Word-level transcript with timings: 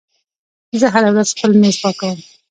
زه 0.79 0.87
هره 0.93 1.09
ورځ 1.13 1.27
خپل 1.33 1.51
میز 1.61 1.75
پاکوم. 1.83 2.17